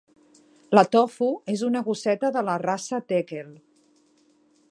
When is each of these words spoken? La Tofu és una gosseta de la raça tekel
La 0.77 0.83
Tofu 0.95 1.27
és 1.55 1.63
una 1.67 1.83
gosseta 1.89 2.33
de 2.39 2.43
la 2.49 2.57
raça 2.65 3.03
tekel 3.13 3.53